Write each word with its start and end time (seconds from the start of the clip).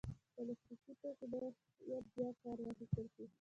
پلاستيکي 0.35 0.93
توکي 1.01 1.25
باید 1.31 1.55
بیا 2.15 2.29
کار 2.41 2.57
واخیستل 2.65 3.05
شي. 3.15 3.25